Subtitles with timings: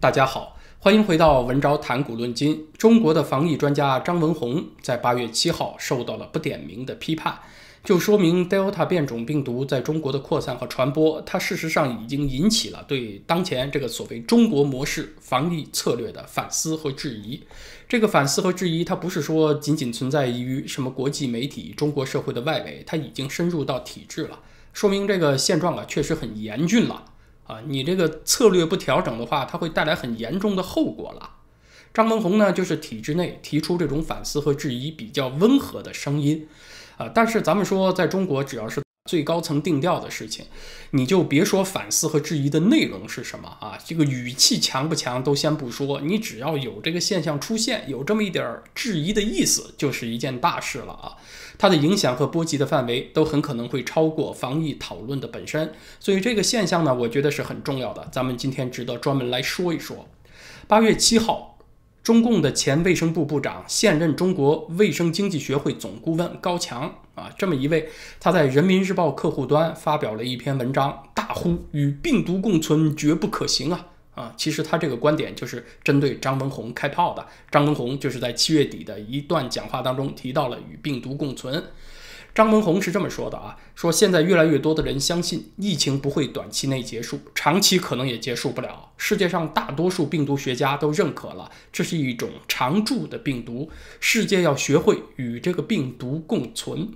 [0.00, 2.66] 大家好，欢迎回到文昭谈古论今。
[2.78, 7.38] 中国的防疫专家张文宏在八月七号受到了不点名的批判，
[7.84, 17.38] 就说明 Delta 变种病毒在中国的扩散和传播，它事实上已经引起了对当前这个所谓中国模式防疫策略的反思和质疑。
[17.86, 24.38] 这个反思和质疑，它不是说仅仅存在于什么国际媒体、中国社会的外围，它已经深入到体制了，
[24.72, 27.04] 说明这个现状啊确实很严峻了。
[27.50, 31.30] 啊，你这个策略不调整的话，它会带来很严重的后果了。
[31.92, 36.46] 张文宏呢，就是体制内提出这种反思和质疑比较温和的声音，
[36.96, 38.80] 啊，但是咱们说，在中国只要是。
[39.10, 40.46] 最高层定调的事情，
[40.92, 51.16] 你就别说反思和质疑的内容是什么啊，这个语气强不强都先不说，你只要有这个现象出现，有这么一点质疑的意思，就是一件大事了啊。
[51.58, 60.06] 它的影响和波及的范围都很可能会超过防疫讨论的本身，所以这个现象呢，我觉得是很重要的，咱们今天值得专门来说一说。
[60.68, 61.58] 八月七号。
[62.02, 67.88] 中共的前卫生部部长、现任中国卫生经济学会总顾问高强啊，这么一位，
[68.18, 74.34] 他在人民日报客户端发表了一篇文章，大呼与病毒共存绝不可行啊啊！
[74.36, 77.26] 其实他这个观点就是针对张文宏开炮的。
[77.50, 81.62] 张文宏就是在七月底的一段讲话当中提到了与病毒共存。
[82.40, 88.92] 张文宏是这么说的啊，说现在越来越多的人相信疫情不会短期内结束，长期可能也结束不了。
[88.96, 96.88] 世界上大多数病毒学家都认可了，这是一种常驻的病毒，世界要学会与这个病毒共存。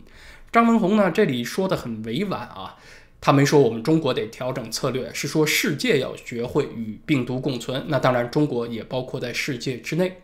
[0.51, 2.77] 张文宏呢，这里说的很委婉啊，
[3.21, 7.85] 他没说我们中国得调整策略，是说世界要学会与病毒共存。
[7.89, 10.23] 那当然，中国也包括在世界之内。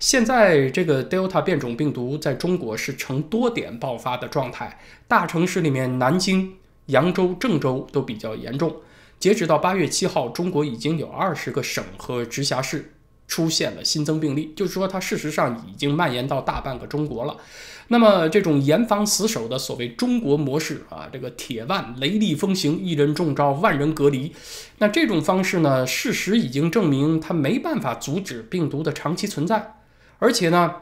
[0.00, 6.54] 现在这个 Delta 变种病毒在中国是呈多点爆发的状态，大城市里面南京、
[6.86, 8.74] 扬州、郑州都比较严重。
[9.18, 12.94] 截止到八月七号，中国已经有二十个省和直辖市
[13.28, 17.36] 出现了新增病例，就是说它事实上已经蔓延到大半个中国了。
[17.88, 24.32] 那么这种严防死守的所谓中国模式啊，这个铁腕雷厉风行，一人中招，万人隔离，
[24.78, 29.74] 那这种方式呢，事实已经证明它没办法阻止病毒的长期存在。
[30.20, 30.72] 而且呢，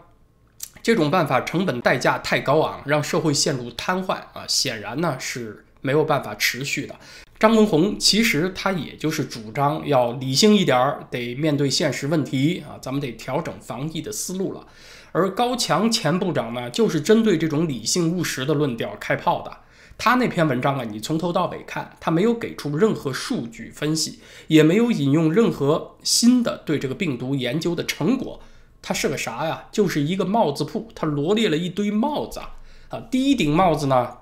[0.83, 6.95] 这种办法成本代价太高昂，让社会陷入瘫痪啊，显然呢是没有办法持续的。
[7.39, 14.67] 张文宏其实他也就是主张要理性一点儿，得面对现实问题啊，咱们得调整防疫的思路了。
[15.13, 19.59] 而高强前部长呢，就是针对这种理性务实的论调开炮的。
[19.97, 24.19] 他那篇文章啊，你从头到尾看，他没有给出任何数据分析，
[24.49, 28.41] 也没有引用任何新的对这个病毒研究的成果。
[28.81, 29.65] 它是个啥呀？
[29.71, 32.55] 就是一个帽子铺，它罗列了一堆帽子啊。
[32.89, 34.19] 啊，第一顶帽子呢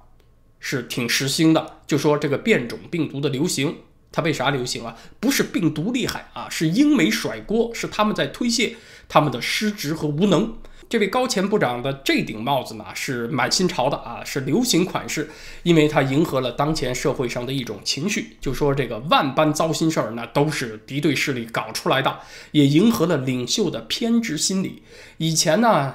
[0.59, 3.77] 是挺时兴的，就说这个变种病毒的流行，
[4.11, 4.97] 它为啥流行啊？
[5.21, 8.77] 不是病毒厉害啊，是英美甩锅，是他们在推卸
[9.09, 10.55] 他们的失职和无能。
[10.88, 15.28] 这位高前部长的这顶帽子呢，是满新潮的啊，是流行款式，
[15.64, 22.20] 因为它迎合了当前社会上的一种情绪，就说这个万般糟心事儿，那都是敌对势力搞出来的，
[22.52, 24.84] 也迎合了领袖的偏执心理。
[25.16, 25.94] 以前呢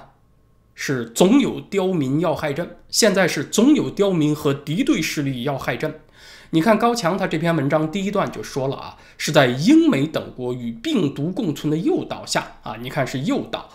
[0.75, 6.02] 是总有刁民要害朕，现在是总有刁民和敌对势力要害朕。
[6.50, 13.69] 你看高强他这篇文章第一段就说了啊，是在英美等国与病毒共存的诱导下啊，你看是诱导。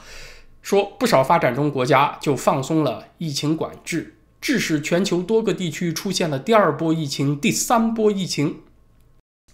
[0.67, 8.63] 说不少发展中国家就放松了疫情管制，致使全球多个地区出现了第二波疫情、第三波疫情。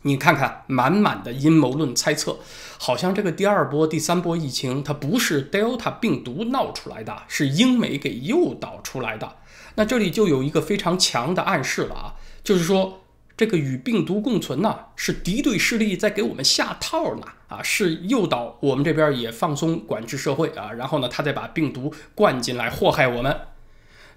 [0.05, 2.39] 你看看，满满的阴谋论猜测，
[2.79, 9.37] 好像这个第二波、第三波疫情它不是 Delta 病毒闹出来的，是英美给诱导出来的。
[9.75, 13.02] 那这里就有一个非常强的暗示了啊，就是说。
[13.37, 23.41] 这个与病毒共存呢，是敌对势力在给我们下套呢，啊，是诱导我们这边也放松管制社会啊，然后呢，他再把病毒灌进来祸害我们。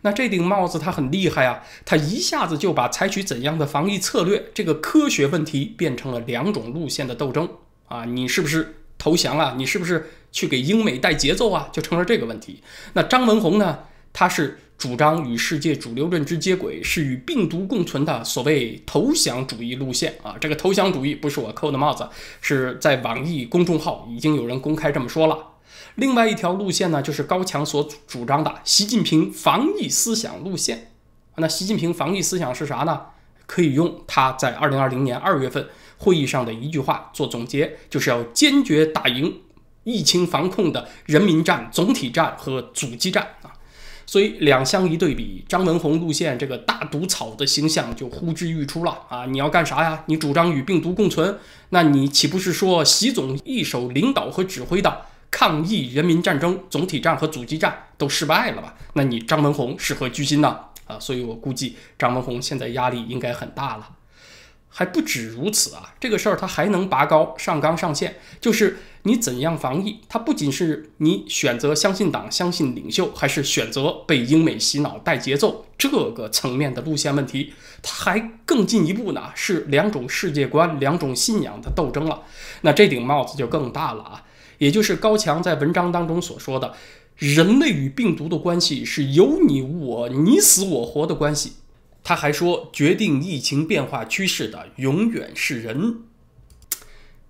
[0.01, 7.49] 那这顶帽子它很厉害啊，它一下子就把采取怎样的防疫策略这个科学问题变成了两种路线的斗争
[7.87, 9.55] 啊，你是不是投降啊？
[9.57, 11.69] 你是不是去给英美带节奏啊？
[11.71, 12.61] 就成了这个问题。
[12.93, 13.79] 那张文宏呢，
[14.11, 14.59] 他是。
[14.77, 20.35] 主张与世界主流认知接轨，是与病毒共存的所谓投降主义路线啊！
[20.39, 22.07] 这个投降主义不是我扣的帽子，
[22.41, 25.37] 是在网易公众号已经有人公开这么说了。
[25.95, 30.91] 另外一条路线呢，就是高强所主张的习近平防疫思想路线。
[31.37, 33.01] 那习近平防疫思想是啥呢？
[33.45, 39.41] 可以用他在二零二零年二月份会议上的一句话做总结，就是要坚决打赢
[39.83, 43.25] 疫情防控的人民战、总体战和阻击战！
[44.15, 49.25] 所以两相一对比，张文宏路线这个大毒草的形象就呼之欲出了啊！
[49.25, 50.05] 你要干啥呀？
[50.05, 51.37] 你主张与病毒共存，
[51.71, 58.75] 那你岂不是说习总一手领导和指挥的抗疫人民战争总体战和阻击战都失败了吧？
[58.93, 60.61] 那你张文宏是何居心呢？
[60.85, 63.89] 啊，所以我估计张文宏现在压力应该很大了。
[64.69, 68.77] 还不止如此啊，这个事儿他还能拔高上纲上线，就是
[69.07, 77.53] 你怎样防疫，它不仅是你选择相信党、相信领袖，还是选择被英美洗脑带节奏这个层面的路线问题，
[77.83, 82.23] 它还更进一步呢，是两种世界观、两种信仰的斗争了。
[82.61, 84.23] 那这顶帽子就更大了啊，
[84.57, 86.73] 也就是高强在文章当中所说的，
[87.17, 91.53] 人类与病毒的关系是有你我、你死我活的关系。
[92.03, 95.99] 他还说，决定疫情变化趋势的永远是人。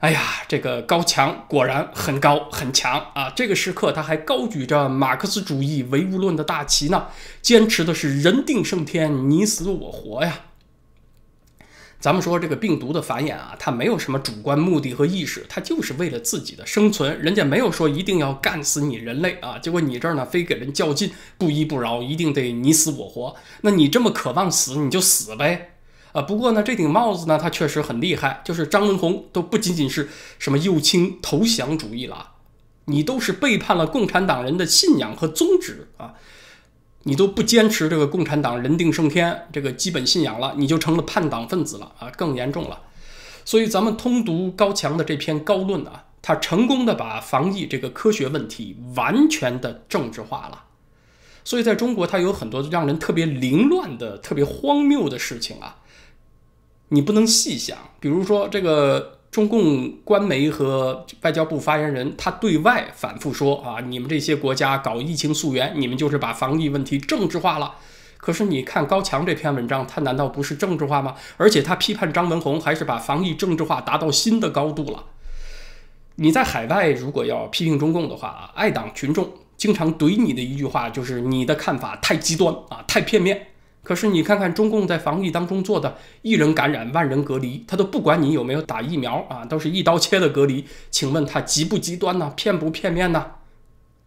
[0.05, 3.27] 哎呀，这个高强果然很高很强啊！
[3.35, 7.07] 这个时刻，他还高举着马克思主义唯物论的大旗呢，
[7.41, 10.41] 坚持的是人定胜天，你死我活呀。
[11.99, 17.19] 咱们说这个病毒的繁衍啊，它没有什么主观目的和意识，它就是为了自己的生存。
[17.19, 21.09] 人家没有说一定要干死你人类啊，结果你这儿呢非给人较劲，
[21.39, 23.35] 不依不饶，一定得你死我活。
[23.61, 25.74] 那你这么渴望死，你就死呗。
[26.15, 30.07] 啊，不过呢，这顶帽子呢，它确实很厉害，就是张文宏都不仅仅是
[30.39, 32.31] 什么右倾投降主义了，
[32.85, 36.13] 你都是背叛了共产党人的信仰和宗旨啊。
[37.07, 42.79] 你都不坚持这个共产党人定胜天这个基本信仰了，你就成了叛党分子了啊，更严重了。
[43.43, 50.63] 所以咱们通读高强的这篇高论啊，他成功的把防疫这个科学问题完全的政治化了。
[51.43, 55.77] 所以在中国，它有很多让人特别凌乱的、特别荒谬的事情啊，
[56.89, 57.77] 你不能细想。
[57.99, 59.13] 比如说这个。
[59.35, 67.75] 中共官媒和外交部发言人，他对外反复说啊，你们这些国家搞疫情溯源，你们就是把防疫问题政治化了。
[68.15, 71.15] 可是你看高强这篇文章，他难道不是政治化吗？
[71.35, 75.03] 而且他批判张文宏，还是把防疫政治化达到新的高度了。
[76.15, 83.47] 你在海外如果要批评中共的话啊，爱党群众经常怼你的一句话就是你的看法太极端啊，太片面。
[83.85, 90.65] 可是你看看中共在防疫当中做的，一人感染万人隔离，他都不管你有没有打疫苗啊，都是一刀切的隔离。
[90.89, 92.33] 请问他极不极端呢？
[92.35, 93.33] 片不片面呢？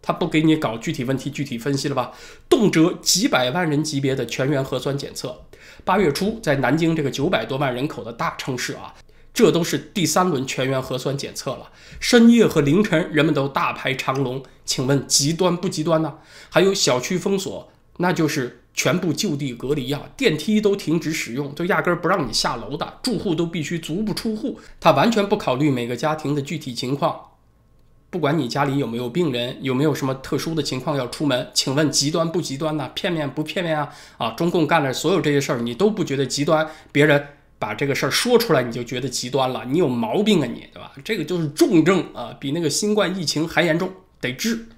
[0.02, 2.10] 他不给你搞具体问题具体分析了吧？
[2.48, 5.42] 动辄几百万人级别的全员核酸检测，
[5.84, 8.92] 八月初在南京这个九百多万人口的大城市啊，
[9.32, 11.70] 这都是第三轮全员核酸检测了。
[12.00, 16.14] 深夜和凌晨人们都大排长龙，请问极端不极端呢？
[16.50, 18.64] 还有小区封锁，那就是。
[18.78, 24.60] 全部就地隔离啊，电梯都停止使用，就压根儿不让你下楼的，住户都必须足不出户。
[24.78, 27.20] 他完全不考虑每个家庭的具体情况，
[28.08, 32.88] 不管你家里有没有病人，有没有什么特殊的情况要出门，请问极端不极端呢？
[32.94, 33.92] 片面不片面啊？
[34.16, 36.64] 啊，中共干的所有这些事儿，你都不觉得极端？
[36.92, 37.20] 别人
[37.58, 39.64] 把这个事儿说出来，你就觉得极端了？
[39.68, 40.92] 你有毛病啊你，对吧？
[41.02, 43.90] 这个就是重症啊，比那个新冠疫情还严重，
[44.20, 44.68] 得治。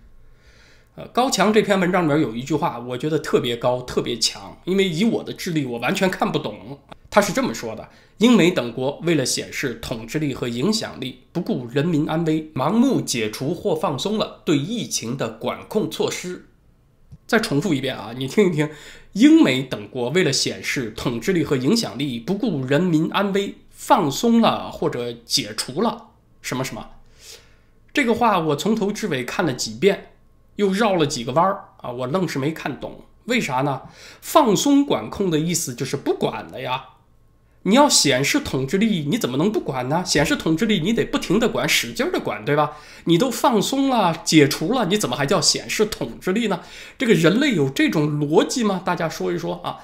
[0.96, 6.78] 呃高强这篇文章里面有一句话，我觉得特别高、特别强，因为以我的智力，我完全看不懂。
[7.08, 7.88] 他是这么说的：
[8.18, 16.46] 英美等国为了显示统治力和影响力，不顾人民安危，盲目解除或放松了对疫情的管控措施。
[17.26, 18.68] 再重复一遍啊，你听一听：
[19.12, 26.08] 英美等国为了显示统治力和影响力，不顾人民安危，放松了或者解除了
[26.42, 26.90] 什么什么。
[27.92, 30.08] 这个话我从头至尾看了几遍。
[30.60, 31.90] 又绕了几个弯儿啊！
[31.90, 33.80] 我愣是没看懂，为啥呢？
[34.20, 36.84] 放松管控的意思就是不管了呀。
[37.62, 40.02] 你要显示统治力，你怎么能不管呢？
[40.04, 42.76] 显示统治力，你得不停的管，使劲的管，对吧？
[43.04, 46.60] 你都放松了，解除了，你怎么还叫显示统治力呢？
[46.98, 48.82] 这个人类有这种逻辑吗？
[48.84, 49.78] 大家说一说啊！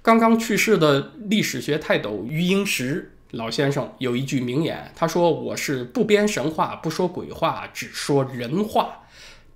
[0.00, 8.96] 刚刚去世的历史学泰斗余英时老先生有一句名言，他说：“我是不编神话，不说鬼话，只说人话。”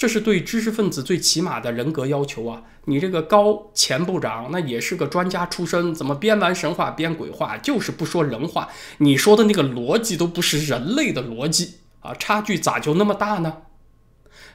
[0.04, 2.62] 这是对知识分子最起码的人格要求啊！
[2.84, 8.68] 你这个高前部长那也是个专家出身，怎么编完神话编鬼话，就是不说人话？
[8.99, 12.12] 你说的那个逻辑都不是人类的逻辑啊！
[12.18, 13.62] 差距咋就那么大呢？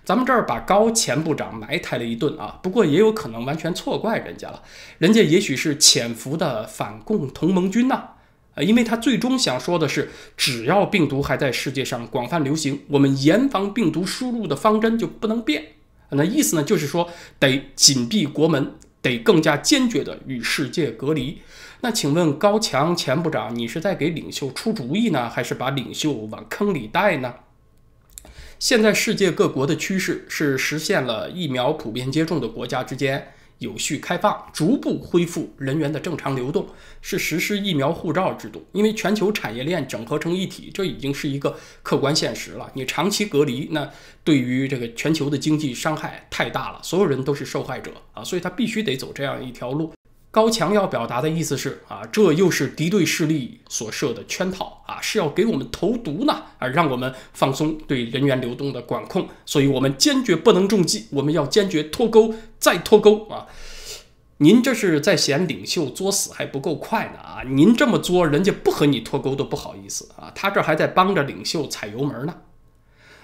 [0.05, 4.61] 咱们这儿把高前部长埋汰了一顿啊，不过也有可能完全错怪人家了，
[4.99, 8.09] 人家也许是潜伏的反共同盟军呐。
[8.61, 15.73] 因为他最终想说的是，只要病毒还在世界上广泛流行，我们严防病毒输入的方针就不能变。
[16.11, 21.41] 那意思呢，就是说得紧闭国门，得更加坚决地与世界隔离。
[21.81, 27.35] 那请问高强前部长，你是在给领袖出主意呢，还是把领袖往坑里带呢？
[28.57, 33.31] 现在世界各国的趋势是实现了疫苗普遍接种的国家之间。
[33.59, 36.67] 有序开放，逐步恢复人员的正常流动，
[37.01, 38.65] 是实施疫苗护照制度。
[38.71, 42.71] 因为全球产业链整合成一体，这已经是一个客观现实了。
[42.73, 43.89] 你长期隔离，那
[44.23, 49.93] 对于这个全球的经济伤害太大了，所有人都是受害者啊，所以他必须得走这样一条路。
[50.31, 63.47] 高强要表达的意思是啊，这又是敌对势力所设的圈套啊，是要给我们投毒呢啊，让我们放松对人员流动的管控，所以我们坚决不能中计，我们要坚决脱钩再脱钩啊！
[64.37, 67.41] 您这是在嫌领袖作死还不够快呢啊！
[67.47, 72.35] 您这么作，人家不和你脱钩都不好意思啊，他这还在帮着领袖踩油门呢。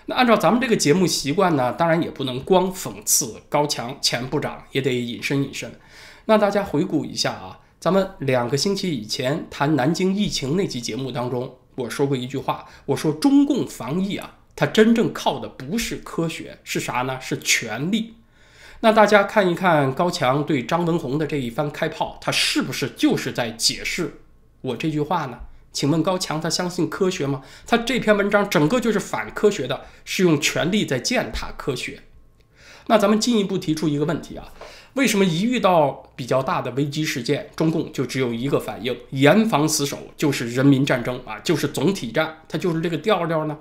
[0.08, 5.72] 那按照咱们这个节目习惯呢，当然也不能光讽刺高强前部长，也得隐身隐身。
[6.25, 17.20] 那大家回顾一下啊，咱们两个星期以前谈南京疫情那期节目当中，我说过一句话，我说中共防疫啊，它真正靠的不是科学，是啥呢？
[17.22, 18.15] 是权力。
[18.82, 24.22] 那大家看一看高强对张文宏的这一番开炮，他是不是就是在解释
[24.62, 25.39] 我这句话呢？
[25.72, 27.44] 请问高强他相信科学吗？
[27.67, 32.01] 他这篇文章整个就是反科学的，是用权力在践踏科学。
[32.88, 34.53] 那咱们进一步提出一个问题啊。
[34.96, 43.58] 为什么一遇到比较大的危机事件，中共就只有一个反应，严防死守，就是人民战争啊，就是总体战，它就是这个调调呢？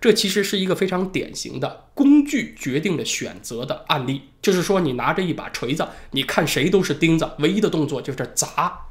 [0.00, 8.86] 这其实是一个非常典型的工具决定了选择的案例，就是说你拿着一把锤子，你看谁都是钉子，唯一的动作就是砸。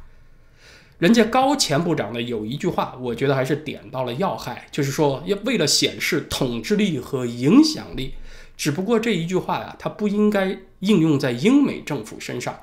[0.99, 8.13] 人家高前部长呢有一句话，我觉得还是点到了要害，就是说要为了显示统治力和影响力。
[8.55, 12.59] 只不过这一句话呀，它不应该应用在英美政府身上。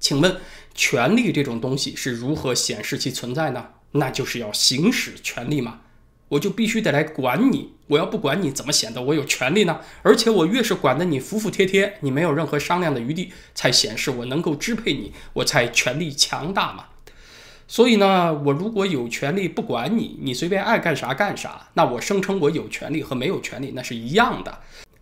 [0.00, 0.40] 请问，
[0.74, 3.66] 权力这种东西是如何显示其存在呢？
[3.92, 5.80] 那就是要行使权力嘛。
[6.30, 9.80] 我就必须得来管你，我要不管你怎么显得我有权利呢？
[10.02, 16.84] 而且我越是管得你服服帖帖，你没有任何商量的余地，才显示我能够支配你，我才权力强大嘛。
[17.66, 24.58] 所以呢，我如果有权利不管你，你随便爱干啥干啥，那我声称我有权利和没有权利那是一样的。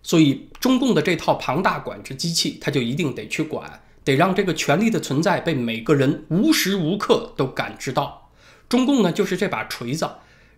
[0.06, 8.30] 所以，中共的这套庞大管制机器，它就一定得去管，得让这个权力的存在被每个人无时无刻都感知到。
[8.68, 10.08] 中共呢，就是这把锤子。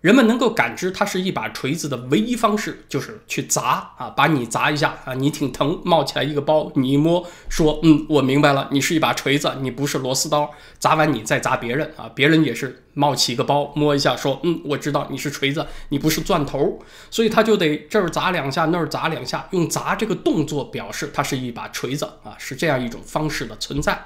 [0.02, 10.50] 人们能够感知它是一把锤子的唯一方式，就是去砸啊，把你砸一下啊，你挺疼，冒起来一个包，你一摸，说，嗯，我明白了，你是一把锤子，你不是螺丝刀。
[10.78, 16.80] 砸完你再砸别人啊，别人也是冒起一个包，摸一下，说，嗯，我知道你是锤子，你不是钻头，
[17.12, 23.96] 所以他就得这儿砸两下，那儿砸两下，用砸这个动作表示它是一把锤子啊，是这样一种方式的存在。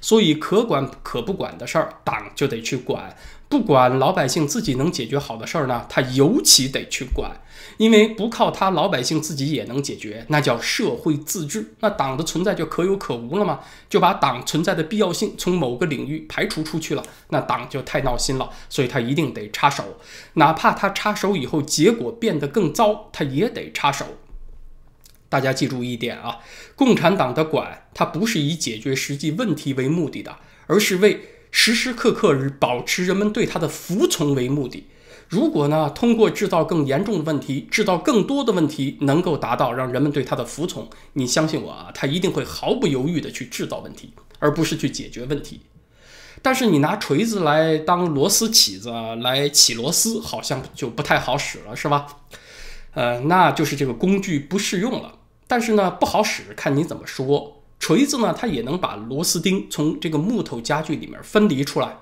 [0.00, 3.16] 所以可管可不管的事儿，党就得去管。
[3.48, 7.30] 不管老百姓自己能解决好的事儿呢，他尤其得去管，
[7.76, 13.60] 因为不靠他，老百姓自己也能解决，那叫社会自治，那党的存在就可有可无了吗？
[13.88, 19.98] 就把党存在的必要性从某个领域排除出去了，那党就太闹心了，所以他一定得插手，
[20.34, 24.04] 哪怕他插手以后结果变得更糟，他也得插手。
[25.28, 26.38] 大家记住一点啊，
[26.74, 31.20] 共产党的管，它不是以解决实际问题为目的的，而是为。
[31.50, 34.86] 时时刻刻保持人们对他的服从为目的。
[35.28, 45.60] 如果呢，通过制造更严重的问题，制造更多的问题，能够达到让人们对他的服从，你相信我啊，他一定会毫不犹豫地去制造问题，而不是去解决问题。
[46.42, 52.06] 但是你拿锤子来当螺丝起子来起螺丝，好像就不太好使了，是吧？
[52.94, 55.14] 呃，那就是这个工具不适用了。
[55.46, 57.59] 但是呢，不好使，看你怎么说。
[57.80, 61.96] 锤子呢，它也能把螺丝钉从这个木头家具里面分离出来，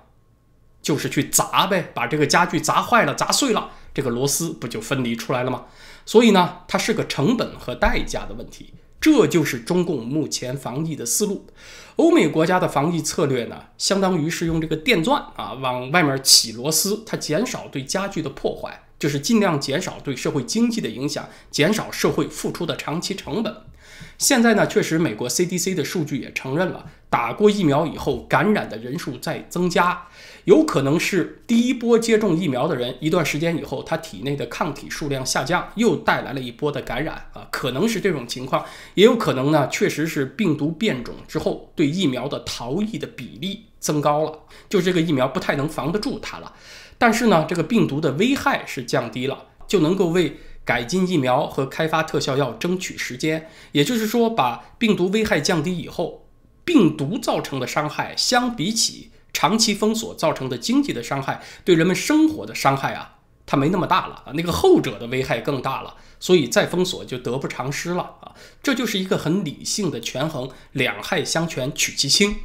[0.82, 5.66] 就是去砸呗，把这个家具砸坏了、砸碎了，这个螺丝不就分离出来了吗？
[6.04, 8.74] 所以呢，它是个成本和代价的问题。
[9.00, 11.46] 这就是中共目前防疫的思路。
[11.94, 23.56] 欧美国家的防疫策略呢，相当于是用这个电钻啊往外面起螺丝，它减少对家具的破坏，就是尽量减少对社会经济的影响，减少社会付出的长期成本。
[24.18, 30.08] 现在呢，确实，美国 CDC 的数据也承认了，打过疫苗以后感染的人数在增加，
[30.44, 38.64] 有可能是第一波接种疫苗的人一段时间以后，他体内的抗体数量下降，又带来了一波的感染啊，可能是这种情况，
[38.94, 46.52] 也有可能呢，确实是病毒变种之后对疫苗的逃逸的比例增高了，就这个疫苗不太能防得住它了，
[46.98, 50.38] 但是呢，这个病毒的危害是降低了，就能够为。
[50.68, 56.26] 改进疫苗和开发特效药争取时间，也就是说，把病毒危害降低以后，
[56.62, 68.34] 病毒造成的伤害相比起长期封锁造成的经济的伤害，对人们生活的伤害啊，它没那么大了啊，那个后者的危害更大了，所以再封锁就得不偿失了啊。
[68.62, 72.36] 这就是一个很理性的权衡，两害相权取其轻。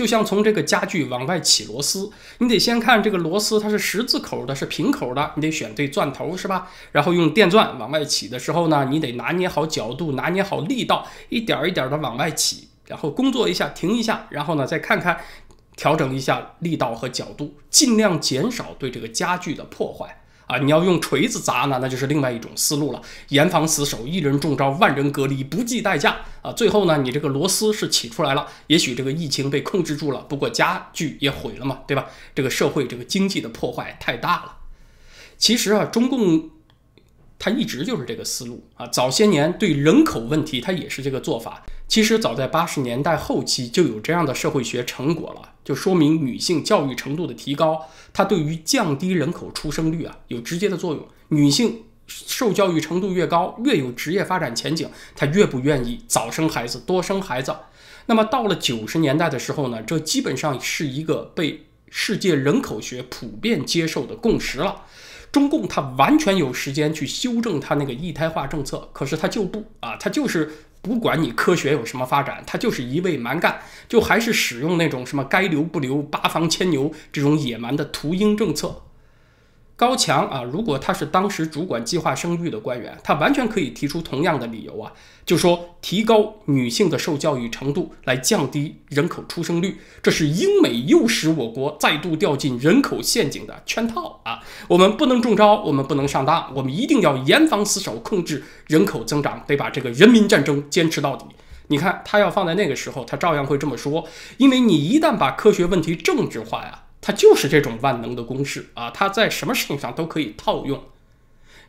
[0.00, 6.70] 就像从这个家具往外起螺丝，你得先看这个螺丝它是十字口的，是平口的，你得选对钻头是吧？
[6.92, 15.20] 然后用电钻往外起的时候呢，你得拿捏好角度，拿捏好力道，一点一点的往外起，然后工作一下，停一下，然后呢再看看。
[15.76, 20.19] 调整一下力道和角度，尽量减少对这个家具的破坏
[20.50, 20.58] 啊！
[20.58, 23.00] 你要用锤子砸呢，那就是另外一种思路了。
[23.28, 26.50] 严防死守，一人中招，万人隔离，不计代价啊！
[26.52, 32.06] 最后呢，你这个螺丝是起出来了，也许这个疫情被控制住了，不过家具也毁了嘛，对吧？
[32.34, 34.56] 这个社会这个经济的破坏太大了。
[35.38, 36.50] 其实啊，中共。
[37.42, 41.62] 他一直就是这个思路啊，早些年对人口问题，他也是这个做法。
[41.88, 51.06] 其实早在八十年代后期就有这样的社会学成果了，就说明女性教育程度的提高，它对于降低人口出生率啊有直接的作用。
[51.28, 57.54] 女性受教育程度越高，越有职业发展前景，她越不愿意早生孩子、多生孩子。
[58.06, 64.82] 那么到了九十年代的时候呢，这基本上是一个被世界人口学普遍接受的共识了。
[65.30, 70.50] 中共他完全有时间去修正他那个一胎化政策，可是他就不啊，他就是
[70.82, 78.82] 不管你科学有什么发展，他就是一味蛮干，就还是使用那种什么该留不留、八方牵牛这种野蛮的屠鹰政策。
[79.80, 84.92] 高强啊，如果他是当时主管计划生育的官员，他完全可以提出同样的理由啊，
[85.24, 94.40] 就说提高女性的受教育程度来降低人口出生率，这是英美诱使我国再度掉进人口陷阱的圈套啊！
[94.68, 101.24] 我们不能中招，我们不能上当，我们一定要严防死守，控制人口增长，得把这个人民战争坚持到底。
[101.68, 104.06] 你看，他要放在那个时候，他照样会这么说，
[104.36, 106.82] 因为你一旦把科学问题政治化呀。
[107.10, 110.80] 它就是这种万能的公式啊，它在什么事情上都可以套用。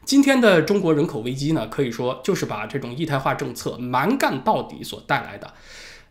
[0.06, 5.52] 今天的中国人口危机呢，可以说就是把这种一胎化政策蛮干到底所带来的。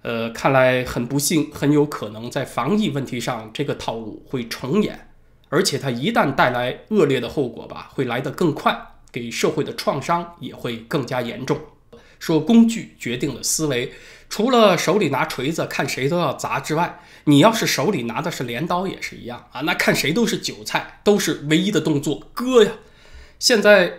[0.03, 5.09] 呃，看来很不幸，很有可能在防疫问题上，这个套路会重演，
[5.49, 8.77] 而且它一旦带来恶劣的后果吧，会来得更快，
[9.13, 11.57] 给社会的创伤也会更加严重。
[12.19, 13.93] 说工具决定了思维，
[14.31, 22.71] 除了手里拿锤子看谁都要砸之外，你要是手里拿的是镰刀也是一样啊，那看谁都是韭菜，都是唯一的动作割呀。
[23.41, 23.93] 现在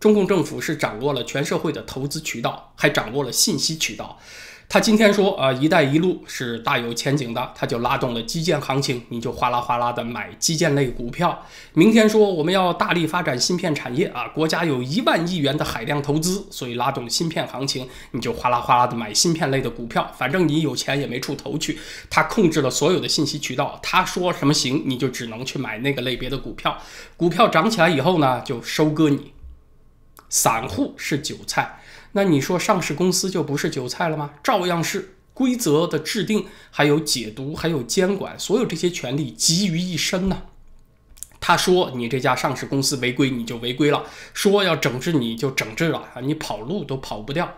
[0.00, 4.18] 中共政府是掌握了全社会的投资渠道，还掌握了信息渠道。
[4.68, 11.46] 他今天说啊，“一带一路”是大有前景的，他就拉动了基建行情，你就哗啦哗啦的买基建类股票。
[11.72, 20.10] 明天说我们要大力发展芯片产业啊，国家有一万亿元的海量投资，所以拉动芯片行情，你就哗啦哗啦的买芯片类的股票。
[20.18, 21.78] 反正你有钱也没处投去，
[22.10, 26.76] 他控制了所有的信息渠道，他说什么行，你就只能去买那个类别的股票。
[27.16, 29.32] 股票涨起来以后呢，就收割你。
[30.28, 31.78] 散户是韭菜。
[32.16, 34.30] 那你说上市公司就不是韭菜了吗？
[34.42, 40.44] 照样是规则的制定，还有解读，还有监管，所有这些权利集于一身呢。
[41.38, 44.00] 他说你这家上市公司违规，你就违规了；
[44.32, 47.52] 说要整治你就整治了啊，你跑路都跑不掉。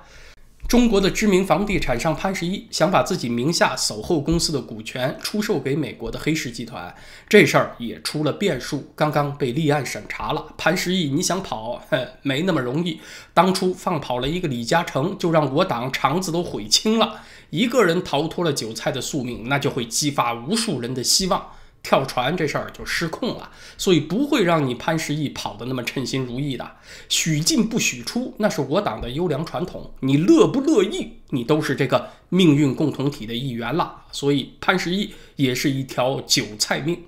[0.68, 6.94] 中国的知名房地产商潘石屹想把自己名下守候公司的股权出售给美国的黑石集团，
[7.26, 10.44] 这事儿也出了变数，刚刚被立案审查了。
[10.58, 13.00] 潘石屹，你想跑，哼， 没那么容易。
[13.32, 17.22] 当初放跑了一个李嘉诚，就让我党肠子都悔青了。
[17.48, 21.52] 一个人逃脱了韭菜的宿命，那就会激发无数人的希望。
[21.88, 26.72] 跳船这事儿就失控了，所以不会让你潘石屹跑得那么称心如意的。
[27.08, 29.90] 许进不许出，那是我党的优良传统。
[30.00, 34.02] 你乐不乐意，你都是这个命运共同体的一员了。
[34.12, 37.04] 所以潘石屹也是一条韭菜命。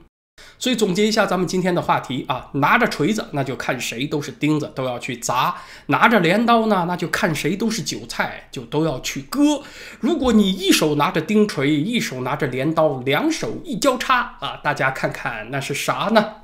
[0.61, 5.55] 所以总结一下咱们今天的话题啊，拿着锤子那就看谁都是钉子，都要去砸；
[5.87, 9.63] 拿着镰刀呢，那就看谁都是韭菜，就都要去割。
[10.01, 16.35] 如果你一手拿着钉锤，一手拿着镰刀，两手一交叉啊，大家看看那是啥呢？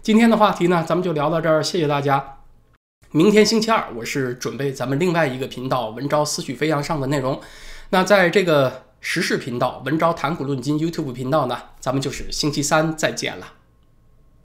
[0.00, 2.38] 今天的话题呢，咱们就聊到这儿，谢谢大家。
[3.10, 7.38] 明天星期二，我是准备咱们另外一个频道“文昭思绪飞扬”上的内容。
[7.90, 8.87] 那在这个。
[9.00, 13.57] 时事频道文昭谈股论金 YouTube 频道呢，咱们就是星期三再见了。